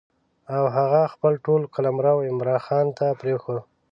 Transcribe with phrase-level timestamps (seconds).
[0.55, 3.61] او هغه خپل ټول قلمرو عمرا خان ته پرېښود.